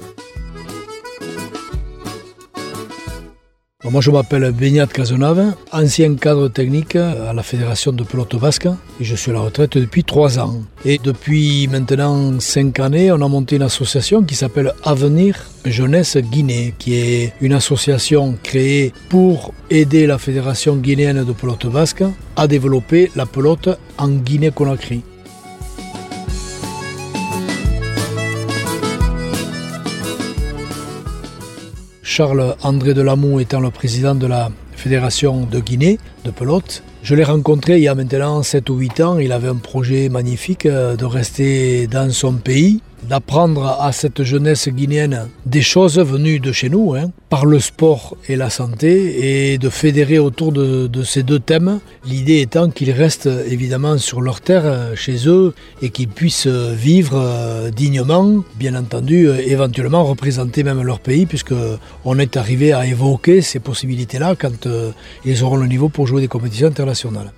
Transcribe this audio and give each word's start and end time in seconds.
Moi, 3.91 4.01
je 4.01 4.11
m'appelle 4.11 4.51
Beignat 4.51 4.85
Cazenave, 4.85 5.55
ancien 5.71 6.13
cadre 6.13 6.47
technique 6.47 6.95
à 6.95 7.33
la 7.33 7.41
Fédération 7.41 7.91
de 7.91 8.03
pelote 8.03 8.35
basque 8.35 8.67
et 8.99 9.03
je 9.03 9.15
suis 9.15 9.31
à 9.31 9.33
la 9.33 9.39
retraite 9.39 9.79
depuis 9.79 10.03
trois 10.03 10.37
ans. 10.37 10.61
Et 10.85 10.99
depuis 11.03 11.67
maintenant 11.67 12.39
cinq 12.39 12.79
années, 12.79 13.11
on 13.11 13.15
a 13.15 13.27
monté 13.27 13.55
une 13.55 13.63
association 13.63 14.21
qui 14.21 14.35
s'appelle 14.35 14.73
Avenir 14.83 15.37
Jeunesse 15.65 16.17
Guinée, 16.17 16.75
qui 16.77 16.95
est 16.95 17.33
une 17.41 17.53
association 17.53 18.35
créée 18.43 18.93
pour 19.09 19.55
aider 19.71 20.05
la 20.05 20.19
Fédération 20.19 20.75
guinéenne 20.75 21.23
de 21.23 21.33
pelote 21.33 21.65
basque 21.65 22.03
à 22.35 22.47
développer 22.47 23.09
la 23.15 23.25
pelote 23.25 23.69
en 23.97 24.09
Guinée-Conakry. 24.09 25.01
Charles-André 32.19 32.93
Delamou 32.93 33.39
étant 33.39 33.61
le 33.61 33.69
président 33.69 34.13
de 34.13 34.27
la 34.27 34.51
Fédération 34.73 35.47
de 35.49 35.61
Guinée 35.61 35.99
de 36.25 36.31
pelote. 36.31 36.83
Je 37.01 37.15
l'ai 37.15 37.23
rencontré 37.23 37.77
il 37.77 37.83
y 37.83 37.87
a 37.87 37.95
maintenant 37.95 38.43
7 38.43 38.69
ou 38.69 38.75
8 38.75 38.99
ans. 38.99 39.19
Il 39.19 39.31
avait 39.31 39.47
un 39.47 39.55
projet 39.55 40.09
magnifique 40.09 40.65
euh, 40.65 40.97
de 40.97 41.05
rester 41.05 41.87
dans 41.87 42.11
son 42.11 42.33
pays 42.33 42.81
d'apprendre 43.07 43.77
à 43.79 43.91
cette 43.91 44.23
jeunesse 44.23 44.69
guinéenne 44.69 45.27
des 45.45 45.61
choses 45.61 45.99
venues 45.99 46.39
de 46.39 46.51
chez 46.51 46.69
nous, 46.69 46.95
hein, 46.95 47.11
par 47.29 47.45
le 47.45 47.59
sport 47.59 48.17
et 48.27 48.35
la 48.35 48.49
santé, 48.49 49.51
et 49.53 49.57
de 49.57 49.69
fédérer 49.69 50.19
autour 50.19 50.51
de, 50.51 51.03
ces 51.03 51.23
deux 51.23 51.39
thèmes, 51.39 51.79
l'idée 52.05 52.41
étant 52.41 52.69
qu'ils 52.69 52.91
restent 52.91 53.29
évidemment 53.47 53.97
sur 53.97 54.21
leur 54.21 54.41
terre, 54.41 54.63
euh, 54.65 54.95
chez 54.95 55.27
eux, 55.27 55.53
et 55.81 55.89
qu'ils 55.89 56.07
puissent 56.07 56.47
vivre 56.47 57.13
euh, 57.15 57.71
dignement, 57.71 58.43
bien 58.55 58.75
entendu, 58.75 59.27
euh, 59.27 59.37
éventuellement 59.45 60.03
représenter 60.03 60.63
même 60.63 60.81
leur 60.81 60.99
pays, 60.99 61.25
puisque 61.25 61.53
on 62.05 62.19
est 62.19 62.37
arrivé 62.37 62.73
à 62.73 62.85
évoquer 62.85 63.41
ces 63.41 63.59
possibilités-là 63.59 64.35
quand 64.35 64.67
ils 65.25 65.43
auront 65.43 65.57
le 65.57 65.67
niveau 65.67 65.89
pour 65.89 66.07
jouer 66.07 66.21
des 66.21 66.27
compétitions 66.27 66.67
internationales. 66.67 67.31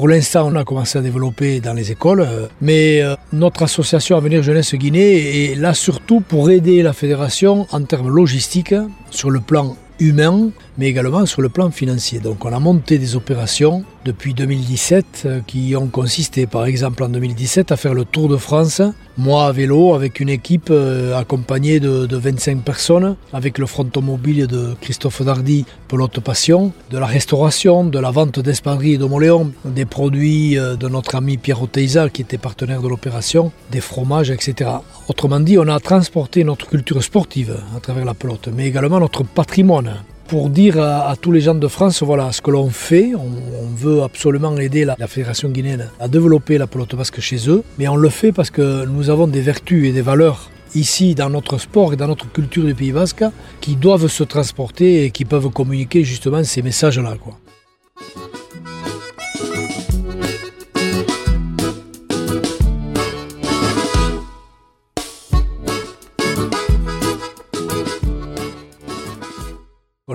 Pour 0.00 0.08
l'instant, 0.08 0.50
on 0.50 0.56
a 0.56 0.64
commencé 0.64 0.98
à 0.98 1.02
développer 1.02 1.60
dans 1.60 1.74
les 1.74 1.92
écoles, 1.92 2.22
euh, 2.22 2.46
mais 2.62 3.02
euh, 3.02 3.16
notre 3.34 3.64
association 3.64 4.16
Avenir 4.16 4.42
Jeunesse 4.42 4.74
Guinée 4.74 5.50
est 5.50 5.54
là 5.56 5.74
surtout 5.74 6.22
pour 6.22 6.48
aider 6.50 6.82
la 6.82 6.94
fédération 6.94 7.66
en 7.70 7.82
termes 7.82 8.08
logistiques, 8.08 8.74
sur 9.10 9.28
le 9.28 9.40
plan 9.40 9.76
humain, 9.98 10.52
mais 10.78 10.86
également 10.86 11.26
sur 11.26 11.42
le 11.42 11.50
plan 11.50 11.70
financier. 11.70 12.18
Donc 12.18 12.46
on 12.46 12.52
a 12.54 12.58
monté 12.58 12.96
des 12.96 13.14
opérations 13.14 13.84
depuis 14.04 14.34
2017 14.34 15.22
euh, 15.26 15.40
qui 15.46 15.74
ont 15.76 15.88
consisté 15.88 16.46
par 16.46 16.64
exemple 16.64 17.02
en 17.02 17.08
2017 17.08 17.72
à 17.72 17.76
faire 17.76 17.94
le 17.94 18.04
Tour 18.04 18.28
de 18.28 18.36
France, 18.36 18.80
moi 19.18 19.46
à 19.46 19.52
vélo 19.52 19.94
avec 19.94 20.20
une 20.20 20.28
équipe 20.28 20.68
euh, 20.70 21.18
accompagnée 21.18 21.80
de, 21.80 22.06
de 22.06 22.16
25 22.16 22.62
personnes, 22.62 23.16
avec 23.32 23.58
le 23.58 23.66
front 23.66 23.82
automobile 23.82 24.46
de 24.46 24.74
Christophe 24.80 25.22
Dardy, 25.22 25.64
Pelote 25.88 26.20
Passion, 26.20 26.72
de 26.90 26.98
la 26.98 27.06
restauration, 27.06 27.84
de 27.84 27.98
la 27.98 28.10
vente 28.10 28.40
d'espadrilles 28.40 28.94
et 28.94 28.98
de 28.98 29.04
moléons, 29.04 29.52
des 29.64 29.84
produits 29.84 30.58
euh, 30.58 30.76
de 30.76 30.88
notre 30.88 31.14
ami 31.14 31.36
Pierre 31.36 31.62
Oteiza 31.62 32.08
qui 32.08 32.22
était 32.22 32.38
partenaire 32.38 32.82
de 32.82 32.88
l'opération, 32.88 33.52
des 33.70 33.80
fromages, 33.80 34.30
etc. 34.30 34.70
Autrement 35.08 35.40
dit, 35.40 35.58
on 35.58 35.68
a 35.68 35.78
transporté 35.80 36.44
notre 36.44 36.68
culture 36.68 37.02
sportive 37.02 37.56
à 37.76 37.80
travers 37.80 38.04
la 38.04 38.14
pelote, 38.14 38.48
mais 38.54 38.66
également 38.66 39.00
notre 39.00 39.24
patrimoine 39.24 39.96
pour 40.30 40.48
dire 40.48 40.80
à, 40.80 41.16
tous 41.20 41.32
les 41.32 41.40
gens 41.40 41.56
de 41.56 41.66
France 41.66 42.04
voilà 42.04 42.30
ce 42.30 42.40
que 42.40 42.52
l'on 42.52 42.70
fait. 42.70 43.12
On, 43.16 43.74
veut 43.74 44.02
absolument 44.02 44.56
aider 44.58 44.84
la, 44.84 44.94
Fédération 45.08 45.48
guinéenne 45.48 45.88
à 45.98 46.06
développer 46.06 46.56
la 46.58 46.66
pelote 46.66 46.94
basque 46.94 47.18
chez 47.18 47.48
eux, 47.48 47.64
mais 47.78 47.88
on 47.88 47.96
le 47.96 48.10
fait 48.10 48.30
parce 48.30 48.50
que 48.50 48.84
nous 48.84 49.08
avons 49.10 49.26
des 49.26 49.40
vertus 49.40 49.88
et 49.88 49.92
des 49.92 50.02
valeurs 50.02 50.50
ici 50.74 51.14
dans 51.14 51.30
notre 51.30 51.58
sport 51.58 51.94
et 51.94 51.96
dans 51.96 52.06
notre 52.06 52.30
culture 52.30 52.64
du 52.64 52.74
Pays 52.74 52.92
basque 52.92 53.24
qui 53.60 53.74
doivent 53.74 54.06
se 54.06 54.22
transporter 54.22 55.04
et 55.04 55.10
qui 55.10 55.24
peuvent 55.24 55.48
communiquer 55.48 56.04
justement 56.04 56.44
ces 56.44 56.62
messages-là. 56.62 57.14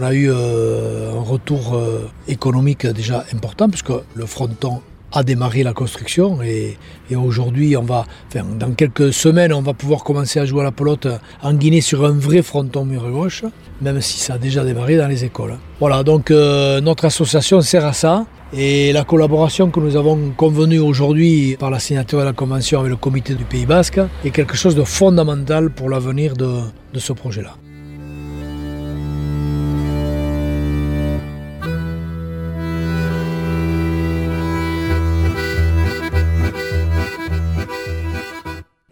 A 0.05 0.13
eu 0.13 0.29
euh, 0.29 1.11
un 1.17 1.23
retour 1.23 1.75
euh, 1.75 2.07
économique 2.27 2.85
déjà 2.85 3.25
important 3.33 3.67
puisque 3.67 3.91
le 4.13 4.25
fronton 4.25 4.81
a 5.11 5.23
démarré 5.23 5.63
la 5.63 5.73
construction 5.73 6.41
et, 6.43 6.77
aujourd'hui 7.15 7.75
on 7.77 7.83
va 7.83 8.05
enfin, 8.27 8.45
dans 8.59 8.71
quelques 8.71 9.13
semaines 9.13 9.53
on 9.53 9.61
va 9.61 9.73
pouvoir 9.73 10.03
commencer 10.03 10.39
à 10.39 10.45
jouer 10.45 10.61
à 10.61 10.65
la 10.65 10.71
pelote 10.71 11.07
en 11.41 11.53
Guinée 11.53 11.81
sur 11.81 12.05
un 12.05 12.11
vrai 12.11 12.41
fronton 12.41 12.85
mur 12.85 13.09
gauche 13.09 13.45
même 13.81 13.99
si 14.01 14.19
ça 14.19 14.35
a 14.35 14.37
déjà 14.37 14.63
démarré 14.63 14.97
dans 14.97 15.07
les 15.07 15.23
écoles. 15.23 15.57
Voilà 15.79 16.03
donc 16.03 16.31
euh, 16.31 16.81
notre 16.81 17.05
association 17.05 17.61
sert 17.61 17.85
à 17.85 17.93
ça 17.93 18.25
et 18.53 18.93
la 18.93 19.03
collaboration 19.03 19.71
que 19.71 19.79
nous 19.79 19.95
avons 19.95 20.31
convenue 20.37 20.79
aujourd'hui 20.79 21.57
par 21.59 21.71
la 21.71 21.79
signature 21.79 22.19
de 22.19 22.25
la 22.25 22.33
convention 22.33 22.79
avec 22.79 22.91
le 22.91 22.97
comité 22.97 23.33
du 23.33 23.43
Pays 23.43 23.65
Basque 23.65 23.99
est 24.23 24.29
quelque 24.29 24.55
chose 24.55 24.75
de 24.75 24.83
fondamental 24.83 25.71
pour 25.71 25.89
l'avenir 25.89 26.35
de 26.35 26.99
ce 26.99 27.13
projet-là. 27.13 27.55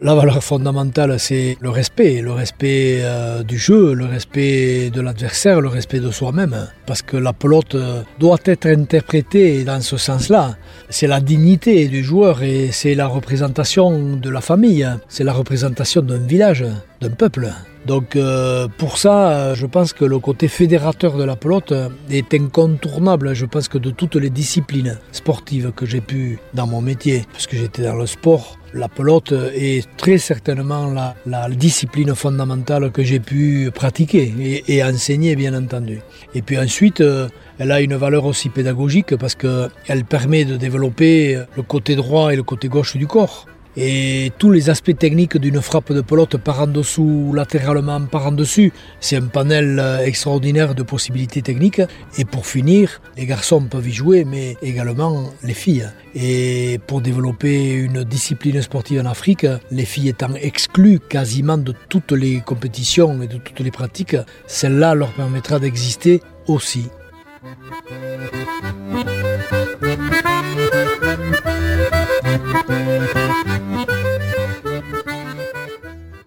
La 0.04 0.14
valeur 0.14 0.44
fondamentale, 0.44 1.18
c'est 1.18 1.56
le 1.62 1.70
respect, 1.70 2.20
le 2.20 2.32
respect 2.32 2.98
euh, 3.00 3.42
du 3.42 3.56
jeu, 3.56 3.94
le 3.94 4.04
respect 4.04 4.90
de 4.90 5.00
l'adversaire, 5.00 5.62
le 5.62 5.68
respect 5.68 5.98
de 5.98 6.10
soi-même. 6.10 6.68
Parce 6.84 7.00
que 7.00 7.16
la 7.16 7.32
pelote 7.32 7.74
doit 8.20 8.36
être 8.44 8.66
interprétée 8.66 9.64
dans 9.64 9.80
ce 9.80 9.96
sens-là. 9.96 10.58
C'est 10.90 11.06
la 11.06 11.20
dignité 11.20 11.88
du 11.88 12.04
joueur 12.04 12.42
et 12.42 12.68
c'est 12.70 12.94
la 12.94 13.06
représentation 13.06 14.16
de 14.16 14.28
la 14.28 14.42
famille, 14.42 14.86
c'est 15.08 15.24
la 15.24 15.32
représentation 15.32 16.02
d'un 16.02 16.18
village, 16.18 16.66
d'un 17.00 17.08
peuple. 17.08 17.48
Donc 17.86 18.16
euh, 18.16 18.66
pour 18.78 18.96
ça, 18.96 19.54
je 19.54 19.66
pense 19.66 19.92
que 19.92 20.04
le 20.04 20.18
côté 20.18 20.48
fédérateur 20.48 21.16
de 21.16 21.24
la 21.24 21.36
pelote 21.36 21.74
est 22.10 22.32
incontournable. 22.32 23.34
Je 23.34 23.44
pense 23.44 23.68
que 23.68 23.78
de 23.78 23.90
toutes 23.90 24.16
les 24.16 24.30
disciplines 24.30 24.98
sportives 25.12 25.72
que 25.72 25.84
j'ai 25.84 26.00
pu 26.00 26.38
dans 26.54 26.66
mon 26.66 26.80
métier, 26.80 27.24
parce 27.32 27.46
que 27.46 27.56
j'étais 27.56 27.82
dans 27.82 27.96
le 27.96 28.06
sport, 28.06 28.58
la 28.72 28.88
pelote 28.88 29.32
est 29.54 29.86
très 29.96 30.18
certainement 30.18 30.92
la, 31.26 31.48
discipline 31.50 32.14
fondamentale 32.14 32.90
que 32.90 33.04
j'ai 33.04 33.20
pu 33.20 33.70
pratiquer 33.72 34.34
et, 34.40 34.76
et, 34.76 34.82
enseigner 34.82 35.36
bien 35.36 35.54
entendu. 35.54 36.00
Et 36.34 36.42
puis 36.42 36.58
ensuite, 36.58 37.00
euh, 37.00 37.28
elle 37.58 37.70
a 37.70 37.80
une 37.80 37.94
valeur 37.94 38.24
aussi 38.24 38.48
pédagogique 38.48 39.14
parce 39.16 39.34
qu'elle 39.34 40.04
permet 40.08 40.44
de 40.44 40.56
développer 40.56 41.40
le 41.56 41.62
côté 41.62 41.94
droit 41.96 42.32
et 42.32 42.36
le 42.36 42.42
côté 42.42 42.68
gauche 42.68 42.96
du 42.96 43.06
corps 43.06 43.46
et 43.76 44.32
tous 44.38 44.50
les 44.50 44.70
aspects 44.70 44.96
techniques 44.96 45.36
d'une 45.36 45.60
frappe 45.60 45.92
de 45.92 46.00
pelote 46.00 46.36
par 46.36 46.60
en 46.60 46.66
dessous, 46.66 47.32
latéralement, 47.34 48.00
par 48.06 48.26
en 48.26 48.32
dessus. 48.32 48.72
C'est 49.00 49.16
un 49.16 49.26
panel 49.26 49.82
extraordinaire 50.04 50.74
de 50.74 50.82
possibilités 50.82 51.42
techniques. 51.42 51.82
Et 52.18 52.24
pour 52.24 52.46
finir, 52.46 53.00
les 53.16 53.26
garçons 53.26 53.62
peuvent 53.62 53.88
y 53.88 53.92
jouer, 53.92 54.24
mais 54.24 54.56
également 54.62 55.30
les 55.42 55.54
filles. 55.54 55.88
Et 56.14 56.78
pour 56.86 57.00
développer 57.00 57.72
une 57.72 58.04
discipline 58.04 58.62
sportive 58.62 59.00
en 59.00 59.06
Afrique, 59.06 59.46
les 59.70 59.84
filles 59.84 60.10
étant 60.10 60.34
exclues 60.34 61.00
quasiment 61.00 61.58
de 61.58 61.74
toutes 61.88 62.12
les 62.12 62.40
compétitions 62.40 63.20
et 63.22 63.26
de 63.26 63.38
toutes 63.38 63.60
les 63.60 63.70
pratiques, 63.70 64.16
celle-là 64.46 64.94
leur 64.94 65.12
permettra 65.12 65.58
d'exister 65.58 66.20
aussi. 66.46 66.86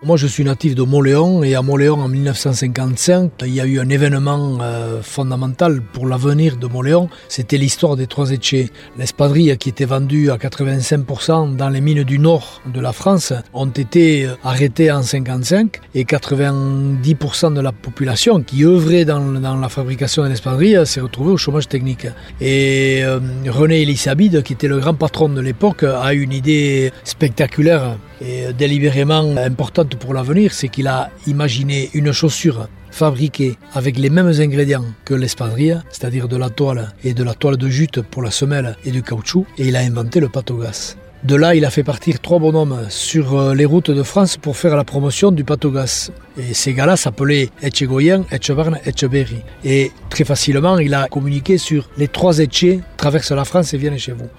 Moi, 0.08 0.16
je 0.16 0.26
suis 0.26 0.46
natif 0.46 0.74
de 0.74 0.84
Montléon 0.84 1.44
et 1.44 1.56
à 1.56 1.62
Montléon, 1.62 2.00
en 2.00 2.08
1955, 2.08 3.32
il 3.46 3.54
y 3.54 3.60
a 3.60 3.66
eu 3.66 3.78
un 3.82 3.90
événement 3.90 4.58
euh, 4.62 5.02
fondamental 5.02 5.82
pour 5.82 6.08
l'avenir 6.08 6.56
de 6.56 6.66
Montléon. 6.66 7.10
C'était 7.28 7.58
l'histoire 7.58 7.98
des 7.98 8.08
trois 8.08 8.32
échets. 8.32 8.70
L'espadrille 8.98 9.58
qui 9.58 9.68
était 9.68 9.84
vendue 9.84 10.32
à 10.32 10.38
85% 10.38 11.58
dans 11.58 11.68
les 11.68 11.82
mines 11.82 12.06
du 12.06 12.20
nord 12.20 12.62
de 12.74 12.80
la 12.80 12.94
France 12.94 13.34
ont 13.54 13.68
été 13.68 14.28
euh, 14.28 14.36
arrêtées 14.46 14.94
en 14.94 15.02
55 15.04 15.82
et 15.94 16.06
90% 16.06 17.54
de 17.54 17.60
la 17.60 17.74
population 17.74 18.42
qui 18.42 18.64
œuvrait 18.64 19.04
dans, 19.04 19.20
la 19.20 19.68
fabrication 19.68 20.24
de 20.24 20.30
l'espadrille 20.30 20.80
s'est 20.86 21.02
retrouvée 21.02 21.34
au 21.34 21.38
chômage 21.38 21.68
technique. 21.68 22.08
Et 22.40 23.02
euh, 23.04 23.20
René 23.50 23.82
Elisabide, 23.82 24.42
qui 24.42 24.54
était 24.54 24.70
le 24.70 24.80
grand 24.80 24.94
patron 24.94 25.28
de 25.28 25.42
l'époque, 25.42 25.84
a 25.84 26.14
une 26.14 26.32
idée 26.32 26.94
spectaculaire 27.04 27.98
et 28.22 28.54
délibérément 28.54 29.36
importante 29.38 29.96
pour 29.96 30.14
l'avenir, 30.14 30.54
c'est 30.54 30.68
qu'il 30.68 30.88
a 30.88 31.10
imaginé 31.26 31.90
une 31.94 32.12
chaussure 32.12 32.68
fabriquée 32.92 33.56
avec 33.74 33.98
les 33.98 34.10
mêmes 34.10 34.34
ingrédients 34.40 34.86
que 35.06 35.14
l'espadrille, 35.14 35.80
c'est-à-dire 35.90 36.28
de 36.28 36.38
la 36.38 36.50
toile 36.50 36.94
et 37.04 37.14
de 37.14 37.24
la 37.24 37.34
toile 37.34 37.58
de 37.58 37.70
jute 37.70 38.02
pour 38.02 38.24
la 38.24 38.32
semelle 38.32 38.76
et 38.86 38.92
du 38.92 39.04
caoutchouc, 39.04 39.46
et 39.58 39.68
il 39.68 39.76
a 39.76 39.82
inventé 39.82 40.20
le 40.20 40.30
patogas. 40.30 40.96
De 41.24 41.36
là, 41.36 41.56
il 41.56 41.66
a 41.66 41.72
fait 41.72 41.84
partir 41.84 42.20
trois 42.22 42.38
bonhommes 42.38 42.86
sur 42.90 43.38
euh, 43.38 43.56
les 43.56 43.66
routes 43.66 43.90
de 43.90 44.04
France 44.04 44.38
pour 44.38 44.56
faire 44.56 44.76
la 44.76 44.84
promotion 44.84 45.32
du 45.32 45.44
patogas. 45.44 46.12
Et 46.38 46.54
ces 46.54 46.74
gars-là 46.74 46.96
s'appelaient 46.96 47.50
Etchegoyen, 47.62 48.24
Etchebarn, 48.32 48.80
Etcheberry. 48.86 49.42
Et 49.66 49.92
très 50.10 50.26
facilement, 50.26 50.78
il 50.78 50.94
a 50.94 51.08
communiqué 51.08 51.58
sur 51.58 51.90
les 51.98 52.08
trois 52.08 52.38
Etchés 52.38 52.82
traversent 52.98 53.32
la 53.32 53.46
France 53.46 53.74
et 53.74 53.78
viennent 53.78 53.98
chez 53.98 54.12
vous. 54.12 54.30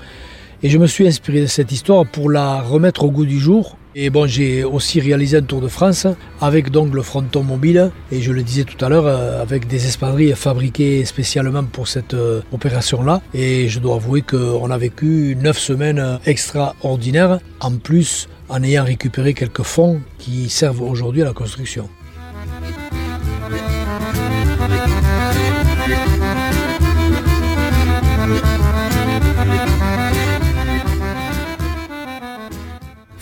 Et 0.62 0.70
je 0.70 0.78
me 0.78 0.88
suis 0.88 1.06
inspiré 1.06 1.40
de 1.40 1.46
cette 1.46 1.70
histoire 1.70 2.04
pour 2.04 2.30
la 2.30 2.60
remettre 2.60 3.04
au 3.04 3.10
goût 3.12 3.26
du 3.26 3.38
jour. 3.38 3.76
Et 3.94 4.10
bon, 4.10 4.26
j'ai 4.26 4.64
aussi 4.64 5.00
réalisé 5.00 5.36
un 5.36 5.42
tour 5.42 5.60
de 5.60 5.68
France 5.68 6.06
avec 6.40 6.70
donc 6.70 6.92
le 6.92 7.02
fronton 7.02 7.44
mobile. 7.44 7.92
Et 8.10 8.20
je 8.20 8.32
le 8.32 8.42
disais 8.42 8.64
tout 8.64 8.84
à 8.84 8.88
l'heure, 8.88 9.06
euh, 9.06 9.40
avec 9.40 9.68
des 9.68 9.86
espadrilles 9.86 10.34
fabriquées 10.34 11.04
spécialement 11.04 11.64
pour 11.64 11.86
cette 11.86 12.14
euh, 12.14 12.40
opération-là. 12.52 13.22
Et 13.34 13.68
je 13.68 13.78
dois 13.78 13.96
avouer 13.96 14.22
qu'on 14.22 14.70
a 14.70 14.78
vécu 14.78 15.36
neuf 15.40 15.58
semaines 15.58 16.18
extraordinaires, 16.26 17.38
en 17.60 17.76
plus 17.76 18.28
en 18.48 18.62
ayant 18.62 18.84
récupéré 18.84 19.34
quelques 19.34 19.62
fonds 19.62 20.00
qui 20.18 20.48
servent 20.48 20.82
aujourd'hui 20.82 21.22
à 21.22 21.26
la 21.26 21.32
construction. 21.32 21.88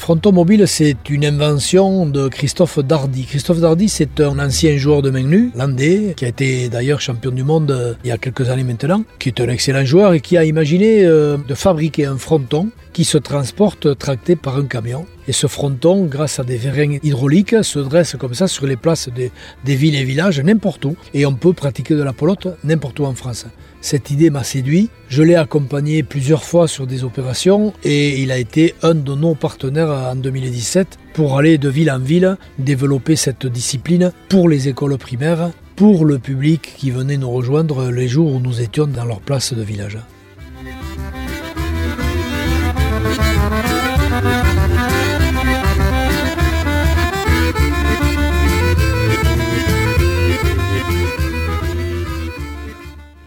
Fronton 0.07 0.31
mobile, 0.31 0.69
c'est 0.69 1.11
une 1.11 1.25
invention 1.25 2.07
de 2.07 2.29
Christophe 2.29 2.79
Dardy. 2.79 3.25
Christophe 3.25 3.59
Dardy, 3.59 3.89
c'est 3.89 4.21
un 4.21 4.39
ancien 4.39 4.77
joueur 4.77 5.03
de 5.03 5.11
main 5.11 5.51
landais, 5.57 6.15
qui 6.17 6.25
a 6.25 6.29
été 6.29 6.69
d'ailleurs 6.69 7.01
champion 7.01 7.33
du 7.33 7.43
monde 7.43 7.73
euh, 7.73 7.95
il 8.05 8.11
y 8.11 8.13
a 8.13 8.17
quelques 8.17 8.49
années 8.49 8.63
maintenant, 8.63 9.03
qui 9.19 9.31
est 9.31 9.41
un 9.41 9.49
excellent 9.49 9.85
joueur 9.85 10.13
et 10.13 10.21
qui 10.21 10.37
a 10.37 10.45
imaginé 10.45 11.05
euh, 11.05 11.39
de 11.39 11.55
fabriquer 11.57 12.07
un 12.07 12.19
fronton 12.19 12.69
qui 12.97 13.05
se 13.05 13.19
transporte 13.19 13.99
tracté 13.99 14.37
par 14.37 14.57
un 14.57 14.65
camion. 14.65 15.05
Et 15.29 15.33
ce 15.33 15.49
fronton, 15.49 16.07
grâce 16.07 16.39
à 16.39 16.45
des 16.45 16.57
vérins 16.57 16.97
hydrauliques, 17.03 17.63
se 17.63 17.79
dresse 17.79 18.17
comme 18.19 18.33
ça 18.33 18.49
sur 18.49 18.67
les 18.67 18.77
places 18.77 19.11
des, 19.11 19.33
des 19.67 19.77
villes 19.77 19.97
et 19.97 20.03
villages, 20.03 20.41
n'importe 20.41 20.87
où. 20.87 20.97
Et 21.13 21.27
on 21.27 21.35
peut 21.35 21.53
pratiquer 21.53 21.95
de 21.95 22.03
la 22.03 22.15
pelote 22.15 22.49
n'importe 22.65 22.99
où 23.01 23.05
en 23.05 23.13
France. 23.13 23.45
Cette 23.83 24.11
idée 24.11 24.31
m'a 24.31 24.45
séduit. 24.45 24.89
Je 25.11 25.23
l'ai 25.23 25.35
accompagné 25.35 26.05
plusieurs 26.05 26.43
fois 26.43 26.69
sur 26.69 26.87
des 26.87 27.05
opérations 27.05 27.75
et 27.85 28.19
il 28.23 28.33
a 28.33 28.39
été 28.39 28.75
un 28.83 28.95
de 28.95 29.15
nos 29.15 29.35
partenaires 29.35 29.91
en 29.91 30.17
2017 30.17 30.97
pour 31.13 31.37
aller 31.37 31.59
de 31.59 31.69
ville 31.69 31.91
en 31.91 31.99
ville 31.99 32.39
développer 32.59 33.15
cette 33.15 33.47
discipline 33.47 34.11
pour 34.31 34.49
les 34.49 34.69
écoles 34.69 34.97
primaires, 34.97 35.51
pour 35.77 36.07
le 36.07 36.19
public 36.19 36.73
qui 36.79 36.91
venait 36.91 37.19
nous 37.19 37.31
rejoindre 37.31 37.91
les 37.91 38.09
jours 38.09 38.33
où 38.33 38.41
nous 38.41 38.63
étions 38.63 38.87
dans 38.87 39.05
leur 39.05 39.21
place 39.21 39.53
de 39.53 39.63
village. 39.63 39.99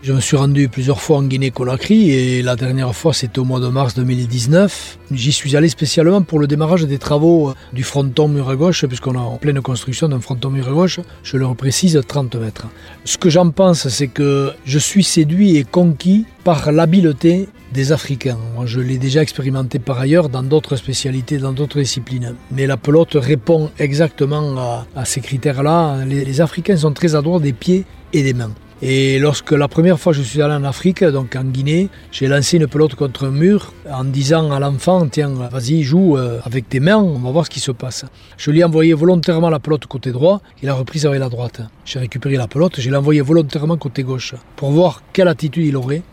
Je 0.10 0.16
me 0.16 0.22
suis 0.22 0.38
rendu 0.38 0.70
plusieurs 0.70 1.02
fois 1.02 1.18
en 1.18 1.22
Guinée-Conakry 1.22 2.10
et 2.10 2.42
la 2.42 2.56
dernière 2.56 2.96
fois 2.96 3.14
c'était 3.14 3.38
au 3.38 3.44
mois 3.44 3.60
de 3.60 3.68
mars 3.68 3.94
2019. 3.94 4.98
J'y 5.12 5.32
suis 5.32 5.56
allé 5.56 5.70
spécialement 5.70 6.24
pour 6.24 6.40
le 6.40 6.48
démarrage 6.48 6.84
des 6.88 6.98
travaux 6.98 7.54
du 7.74 7.84
fronton 7.84 8.28
mur 8.28 8.50
à 8.50 8.56
gauche 8.56 8.88
puisqu'on 8.88 9.14
est 9.14 9.18
en 9.18 9.38
pleine 9.38 9.62
construction 9.62 10.10
d'un 10.10 10.20
fronton 10.20 10.50
mur 10.50 10.68
à 10.68 10.72
gauche, 10.72 11.00
je 11.22 11.38
le 11.38 11.48
précise 11.54 12.02
30 12.08 12.38
mètres. 12.38 12.66
Ce 13.06 13.20
que 13.20 13.30
j'en 13.30 13.52
pense 13.52 13.88
c'est 13.88 14.08
que 14.08 14.52
je 14.66 14.80
suis 14.80 15.04
séduit 15.04 15.58
et 15.58 15.64
conquis 15.64 16.26
par 16.44 16.72
l'habileté 16.72 17.48
des 17.72 17.92
Africains. 17.92 18.40
je 18.66 18.80
l'ai 18.80 18.98
déjà 18.98 19.22
expérimenté 19.22 19.78
par 19.78 20.00
ailleurs 20.00 20.30
dans 20.30 20.42
d'autres 20.42 20.76
spécialités, 20.76 21.38
dans 21.38 21.54
d'autres 21.54 21.78
disciplines. 21.78 22.34
Mais 22.50 22.66
la 22.66 22.78
pelote 22.78 23.14
répond 23.14 23.70
exactement 23.78 24.86
à, 24.96 25.06
ces 25.06 25.22
critères-là. 25.22 26.04
les 26.04 26.42
Africains 26.42 26.78
sont 26.78 26.94
très 26.94 27.14
adroits 27.14 27.40
des 27.40 27.54
pieds 27.54 27.86
et 28.12 28.24
des 28.24 28.34
mains. 28.34 28.56
Et 28.82 29.20
lorsque 29.20 29.52
la 29.52 29.68
première 29.68 30.00
fois 30.00 30.14
je 30.14 30.22
suis 30.22 30.42
allé 30.42 30.54
en 30.54 30.64
Afrique, 30.64 31.04
donc 31.04 31.36
en 31.36 31.44
Guinée, 31.44 31.90
j'ai 32.12 32.28
lancé 32.28 32.58
une 32.58 32.68
pelote 32.68 32.96
contre 32.96 33.28
un 33.28 33.32
mur 33.32 33.74
en 33.92 34.06
disant 34.06 34.52
à 34.52 34.60
l'enfant 34.60 35.06
Tiens, 35.10 35.34
vas-y, 35.52 35.84
joue 35.84 36.16
euh, 36.16 36.40
avec 36.46 36.70
tes 36.70 36.80
mains, 36.80 36.96
on 36.96 37.20
va 37.20 37.32
voir 37.32 37.46
ce 37.46 37.50
qui 37.50 37.60
se 37.60 37.72
passe. 37.72 38.06
Je 38.38 38.52
lui 38.52 38.62
ai 38.62 38.64
envoyé 38.64 38.94
volontairement 38.94 39.50
la 39.50 39.60
pelote 39.60 39.86
côté 39.86 40.12
droit, 40.12 40.42
il 40.64 40.70
a 40.70 40.74
reprise 40.74 41.06
avec 41.06 41.20
la 41.20 41.28
droite. 41.28 41.62
J'ai 41.84 42.00
récupéré 42.00 42.38
la 42.38 42.48
pelote, 42.48 42.80
je 42.80 42.90
l'ai 42.90 42.96
envoyé 42.96 43.20
volontairement 43.20 43.76
côté 43.76 44.04
gauche 44.04 44.36
pour 44.56 44.72
voir 44.72 45.04
quelle 45.12 45.28
attitude 45.28 45.66
il 45.66 45.76
aurait. 45.76 46.04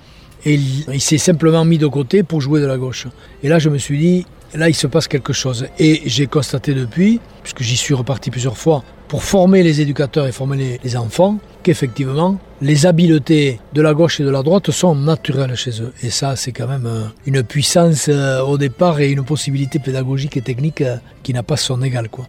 Et 0.44 0.54
il 0.54 1.00
s'est 1.00 1.18
simplement 1.18 1.64
mis 1.64 1.78
de 1.78 1.86
côté 1.86 2.22
pour 2.22 2.40
jouer 2.40 2.60
de 2.60 2.66
la 2.66 2.78
gauche. 2.78 3.06
Et 3.42 3.48
là, 3.48 3.58
je 3.58 3.68
me 3.68 3.78
suis 3.78 3.98
dit 3.98 4.26
Là, 4.54 4.68
il 4.68 4.74
se 4.74 4.86
passe 4.86 5.08
quelque 5.08 5.32
chose. 5.32 5.66
Et 5.78 6.02
j'ai 6.06 6.26
constaté 6.26 6.72
depuis, 6.72 7.20
puisque 7.42 7.62
j'y 7.62 7.76
suis 7.76 7.94
reparti 7.94 8.30
plusieurs 8.30 8.56
fois, 8.56 8.84
pour 9.08 9.22
former 9.22 9.62
les 9.62 9.80
éducateurs 9.80 10.26
et 10.26 10.32
former 10.32 10.78
les, 10.82 10.96
enfants, 10.96 11.38
qu'effectivement, 11.62 12.38
les 12.60 12.86
habiletés 12.86 13.60
de 13.72 13.82
la 13.82 13.94
gauche 13.94 14.20
et 14.20 14.24
de 14.24 14.30
la 14.30 14.42
droite 14.42 14.70
sont 14.70 14.94
naturelles 14.94 15.54
chez 15.54 15.82
eux. 15.82 15.92
Et 16.02 16.10
ça, 16.10 16.36
c'est 16.36 16.52
quand 16.52 16.66
même 16.66 16.86
euh, 16.86 17.04
une 17.26 17.42
puissance 17.42 18.06
euh, 18.08 18.40
au 18.40 18.58
départ 18.58 19.00
et 19.00 19.10
une 19.10 19.24
possibilité 19.24 19.78
pédagogique 19.78 20.36
et 20.36 20.42
technique 20.42 20.80
euh, 20.80 20.96
qui 21.22 21.32
n'a 21.32 21.42
pas 21.42 21.56
son 21.56 21.82
égal. 21.82 22.08
Quoi. 22.08 22.26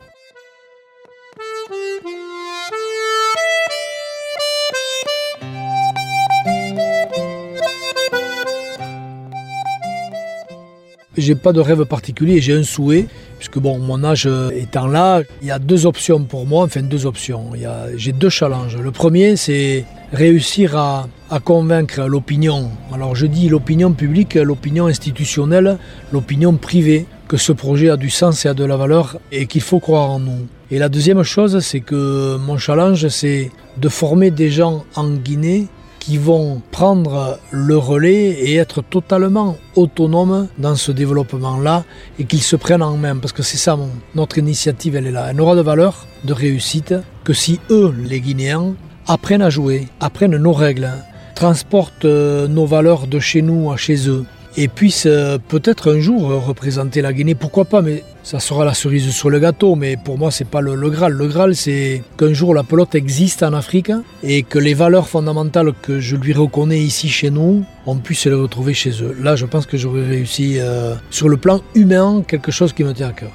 J'ai 11.18 11.36
pas 11.36 11.52
de 11.52 11.60
rêve 11.60 11.84
particulier, 11.86 12.40
j'ai 12.42 12.54
un 12.54 12.64
souhait, 12.64 13.08
puisque 13.40 13.58
bon, 13.58 13.80
mon 13.80 14.04
âge 14.04 14.30
étant 14.56 14.88
là, 14.88 15.24
il 15.42 15.48
y 15.48 15.52
a 15.52 15.60
deux 15.60 15.86
options 15.86 16.24
pour 16.24 16.46
moi, 16.46 16.64
enfin 16.64 16.84
deux 16.84 17.06
options. 17.06 17.52
J'ai 17.96 18.12
deux 18.12 18.30
challenges. 18.30 18.78
Le 18.78 18.92
premier, 18.92 19.36
c'est 19.36 19.86
réussir 20.14 20.78
à, 20.78 21.08
à 21.30 21.40
convaincre 21.40 22.04
l'opinion. 22.04 22.70
Alors 22.94 23.16
je 23.16 23.26
dis 23.26 23.50
l'opinion 23.50 23.92
publique, 23.92 24.36
l'opinion 24.36 24.88
institutionnelle, 24.88 25.78
l'opinion 26.12 26.54
privée, 26.54 27.06
que 27.28 27.38
ce 27.38 27.52
projet 27.52 27.90
a 27.90 27.98
du 27.98 28.10
sens 28.10 28.46
et 28.46 28.50
a 28.50 28.54
de 28.54 28.64
la 28.64 28.78
valeur 28.78 29.18
et 29.32 29.48
qu'il 29.48 29.62
faut 29.62 29.80
croire 29.80 30.12
en 30.12 30.20
nous. 30.20 30.48
Et 30.72 30.80
la 30.80 30.90
deuxième 30.90 31.24
chose, 31.24 31.60
c'est 31.60 31.82
que 31.82 32.38
mon 32.38 32.58
challenge, 32.58 33.08
c'est 33.10 33.52
de 33.78 33.90
former 33.90 34.32
des 34.32 34.50
gens 34.50 34.86
en 34.96 35.10
Guinée 35.10 35.68
qui 36.08 36.18
vont 36.18 36.62
prendre 36.72 37.38
le 37.52 37.78
relais 37.78 38.30
et 38.30 38.56
être 38.56 38.82
totalement 38.82 39.58
autonomes 39.76 40.48
dans 40.58 40.78
ce 40.78 40.94
développement-là 40.94 41.84
et 42.18 42.24
qu'ils 42.24 42.44
se 42.44 42.56
prennent 42.56 42.82
en 42.82 42.96
main. 42.96 43.18
Parce 43.18 43.34
que 43.34 43.44
c'est 43.44 43.58
ça, 43.58 43.78
notre 44.16 44.38
initiative, 44.38 44.96
elle 44.96 45.08
est 45.08 45.12
là. 45.12 45.28
Elle 45.30 45.36
n'aura 45.36 45.58
de 45.58 45.62
valeur, 45.62 46.08
de 46.24 46.32
réussite, 46.32 46.96
que 47.26 47.34
si 47.34 47.60
eux, 47.70 47.94
les 48.06 48.22
Guinéens, 48.22 48.76
apprennent 49.06 49.42
à 49.42 49.50
jouer, 49.50 49.90
apprennent 50.00 50.38
nos 50.38 50.54
règles, 50.54 50.90
transportent 51.36 52.06
euh, 52.06 52.48
nos 52.48 52.66
valeurs 52.66 53.08
de 53.08 53.20
chez 53.20 53.42
nous 53.42 53.70
à 53.70 53.76
chez 53.76 54.08
eux 54.08 54.24
et 54.58 54.68
puissent 54.68 55.06
euh, 55.06 55.38
peut-être 55.38 55.94
un 55.96 56.00
jour 56.00 56.22
représenter 56.46 57.02
la 57.02 57.14
Guinée. 57.14 57.36
Pourquoi 57.36 57.66
pas, 57.66 57.82
mais 57.82 58.04
ça 58.24 58.40
sera 58.40 58.66
la 58.66 58.74
cerise 58.74 59.10
sur 59.12 59.30
le 59.30 59.40
gâteau. 59.40 59.76
Mais 59.76 59.96
pour 59.96 60.18
moi, 60.18 60.32
c'est 60.32 60.48
pas 60.48 60.60
le, 60.62 60.76
Graal. 60.90 61.14
Le 61.14 61.28
Graal, 61.28 61.56
c'est 61.56 62.02
qu'un 62.18 62.34
jour 62.34 62.54
la 62.54 62.64
pelote 62.64 62.96
existe 62.96 63.44
en 63.44 63.54
Afrique 63.54 63.92
et 64.24 64.44
que 64.44 64.60
les 64.60 64.74
valeurs 64.74 65.08
fondamentales 65.08 65.72
que 65.82 66.00
je 66.00 66.16
lui 66.16 66.34
reconnais 66.34 66.80
ici 66.80 67.08
chez 67.08 67.30
nous, 67.30 67.64
on 67.86 67.98
puisse 67.98 68.26
les 68.26 68.34
retrouver 68.34 68.74
chez 68.74 68.92
eux. 69.04 69.16
Là, 69.22 69.36
je 69.36 69.46
pense 69.46 69.66
que 69.66 69.78
j'aurais 69.78 70.06
réussi 70.06 70.56
euh, 70.60 70.96
sur 71.12 71.30
le 71.30 71.38
plan 71.38 71.62
humain 71.76 72.24
quelque 72.28 72.52
chose 72.52 72.74
qui 72.74 72.84
me 72.84 72.94
tient 72.94 73.10
à 73.10 73.14
cœur. 73.14 73.32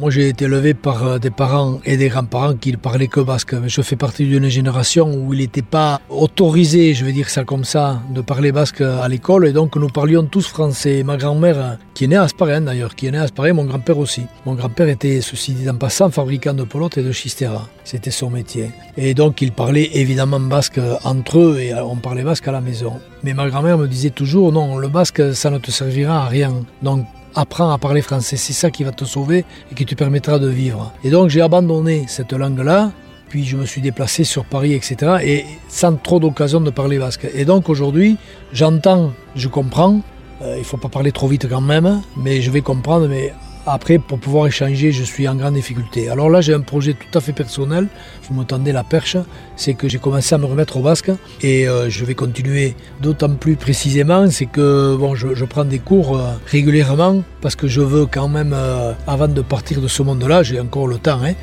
Moi, 0.00 0.08
j'ai 0.08 0.30
été 0.30 0.46
élevé 0.46 0.72
par 0.72 1.06
euh, 1.06 1.18
des 1.18 1.28
parents 1.28 1.78
et 1.84 1.98
des 1.98 2.08
grands-parents 2.08 2.54
qui 2.54 2.72
ne 2.72 2.78
parlaient 2.78 3.06
que 3.06 3.20
basque. 3.20 3.54
Je 3.66 3.82
fais 3.82 3.96
partie 3.96 4.24
d'une 4.24 4.48
génération 4.48 5.12
où 5.12 5.34
il 5.34 5.40
n'était 5.40 5.60
pas 5.60 6.00
autorisé, 6.08 6.94
je 6.94 7.04
vais 7.04 7.12
dire 7.12 7.28
ça 7.28 7.44
comme 7.44 7.64
ça, 7.64 8.00
de 8.08 8.22
parler 8.22 8.50
basque 8.50 8.80
à 8.80 9.06
l'école. 9.08 9.46
Et 9.46 9.52
donc, 9.52 9.76
nous 9.76 9.88
parlions 9.88 10.24
tous 10.24 10.46
français. 10.46 11.02
Ma 11.02 11.18
grand-mère, 11.18 11.76
qui 11.92 12.04
est 12.04 12.06
née 12.06 12.16
à 12.16 12.22
Asparien 12.22 12.62
d'ailleurs, 12.62 12.94
qui 12.94 13.08
est 13.08 13.10
née 13.10 13.18
à 13.18 13.24
Asparien, 13.24 13.52
mon 13.52 13.66
grand-père 13.66 13.98
aussi. 13.98 14.22
Mon 14.46 14.54
grand-père 14.54 14.88
était, 14.88 15.20
ceci 15.20 15.52
dit 15.52 15.68
en 15.68 15.74
passant, 15.74 16.08
fabricant 16.08 16.54
de 16.54 16.64
pelotes 16.64 16.96
et 16.96 17.02
de 17.02 17.12
chistera. 17.12 17.68
C'était 17.84 18.10
son 18.10 18.30
métier. 18.30 18.70
Et 18.96 19.12
donc, 19.12 19.42
il 19.42 19.52
parlait 19.52 19.90
évidemment 19.92 20.40
basque 20.40 20.80
entre 21.04 21.40
eux 21.40 21.58
et 21.60 21.74
on 21.74 21.96
parlait 21.96 22.22
basque 22.22 22.48
à 22.48 22.52
la 22.52 22.62
maison. 22.62 22.94
Mais 23.22 23.34
ma 23.34 23.50
grand-mère 23.50 23.76
me 23.76 23.86
disait 23.86 24.08
toujours, 24.08 24.50
non, 24.50 24.78
le 24.78 24.88
basque, 24.88 25.34
ça 25.34 25.50
ne 25.50 25.58
te 25.58 25.70
servira 25.70 26.24
à 26.24 26.26
rien. 26.26 26.54
Donc, 26.80 27.04
apprends 27.34 27.72
à 27.72 27.78
parler 27.78 28.02
français, 28.02 28.36
c'est 28.36 28.52
ça 28.52 28.70
qui 28.70 28.84
va 28.84 28.92
te 28.92 29.04
sauver 29.04 29.44
et 29.70 29.74
qui 29.74 29.86
te 29.86 29.94
permettra 29.94 30.38
de 30.38 30.48
vivre. 30.48 30.92
Et 31.04 31.10
donc 31.10 31.28
j'ai 31.28 31.40
abandonné 31.40 32.04
cette 32.08 32.32
langue-là, 32.32 32.92
puis 33.28 33.44
je 33.44 33.56
me 33.56 33.64
suis 33.64 33.80
déplacé 33.80 34.24
sur 34.24 34.44
Paris, 34.44 34.74
etc. 34.74 35.18
Et 35.22 35.44
sans 35.68 35.94
trop 35.94 36.18
d'occasion 36.18 36.60
de 36.60 36.70
parler 36.70 36.98
basque. 36.98 37.28
Et 37.34 37.44
donc 37.44 37.68
aujourd'hui, 37.68 38.16
j'entends, 38.52 39.12
je 39.36 39.48
comprends, 39.48 40.00
euh, 40.42 40.54
il 40.56 40.60
ne 40.60 40.64
faut 40.64 40.76
pas 40.76 40.88
parler 40.88 41.12
trop 41.12 41.28
vite 41.28 41.48
quand 41.48 41.60
même, 41.60 42.02
mais 42.16 42.40
je 42.40 42.50
vais 42.50 42.60
comprendre, 42.60 43.06
mais 43.08 43.32
après, 43.66 43.98
pour 43.98 44.18
pouvoir 44.18 44.46
échanger, 44.46 44.90
je 44.90 45.04
suis 45.04 45.28
en 45.28 45.34
grande 45.34 45.54
difficulté. 45.54 46.08
Alors 46.08 46.30
là, 46.30 46.40
j'ai 46.40 46.54
un 46.54 46.60
projet 46.60 46.94
tout 46.94 47.18
à 47.18 47.20
fait 47.20 47.32
personnel. 47.32 47.88
Vous 48.28 48.34
me 48.34 48.44
tendez 48.44 48.72
la 48.72 48.84
perche. 48.84 49.16
C'est 49.56 49.74
que 49.74 49.88
j'ai 49.88 49.98
commencé 49.98 50.34
à 50.34 50.38
me 50.38 50.46
remettre 50.46 50.78
au 50.78 50.82
basque 50.82 51.10
et 51.42 51.68
euh, 51.68 51.90
je 51.90 52.04
vais 52.04 52.14
continuer 52.14 52.74
d'autant 53.00 53.34
plus 53.34 53.56
précisément. 53.56 54.30
C'est 54.30 54.46
que 54.46 54.96
bon, 54.96 55.14
je, 55.14 55.44
prends 55.44 55.64
des 55.64 55.78
cours 55.78 56.16
euh, 56.16 56.32
régulièrement 56.46 57.22
parce 57.42 57.54
que 57.54 57.68
je 57.68 57.80
veux 57.80 58.06
quand 58.06 58.28
même, 58.28 58.54
euh, 58.54 58.92
avant 59.06 59.28
de 59.28 59.42
partir 59.42 59.80
de 59.80 59.88
ce 59.88 60.02
monde-là, 60.02 60.42
j'ai 60.42 60.58
encore 60.58 60.86
le 60.86 60.98
temps, 60.98 61.20
hein, 61.22 61.34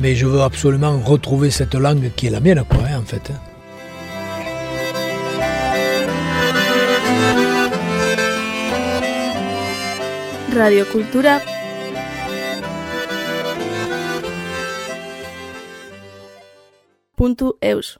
mais 0.00 0.16
je 0.16 0.26
veux 0.26 0.42
absolument 0.42 0.98
retrouver 0.98 1.50
cette 1.50 1.74
langue 1.74 2.10
qui 2.16 2.26
est 2.26 2.30
la 2.30 2.40
mienne, 2.40 2.64
quoi, 2.68 2.80
hein, 2.90 2.98
en 3.00 3.04
fait. 3.04 3.30
Hein. 3.30 3.38
Radiocultura 10.54 11.38
puntu 11.38 11.51
www.eus 17.22 17.98